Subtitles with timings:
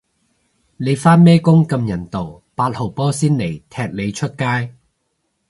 [0.77, 4.73] 你返咩工咁人道，八號波先嚟踢你出街